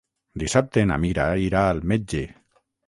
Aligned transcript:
Dissabte 0.43 0.85
na 0.93 0.97
Mira 1.03 1.29
irà 1.49 1.63
al 1.75 1.85
metge. 1.95 2.25